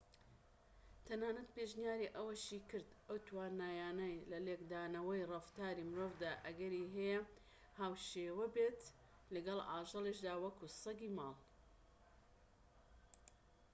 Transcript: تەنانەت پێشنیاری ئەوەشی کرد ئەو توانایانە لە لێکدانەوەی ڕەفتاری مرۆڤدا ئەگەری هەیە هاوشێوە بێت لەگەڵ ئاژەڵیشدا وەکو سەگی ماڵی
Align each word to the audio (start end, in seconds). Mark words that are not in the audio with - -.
تەنانەت 1.07 1.49
پێشنیاری 1.55 2.13
ئەوەشی 2.15 2.59
کرد 2.69 2.89
ئەو 3.07 3.17
توانایانە 3.27 4.09
لە 4.31 4.37
لێکدانەوەی 4.45 5.27
ڕەفتاری 5.31 5.87
مرۆڤدا 5.91 6.33
ئەگەری 6.45 6.89
هەیە 6.95 7.19
هاوشێوە 7.79 8.45
بێت 8.55 8.81
لەگەڵ 9.33 9.59
ئاژەڵیشدا 9.69 10.33
وەکو 10.43 10.65
سەگی 10.81 11.13
ماڵی 11.17 11.47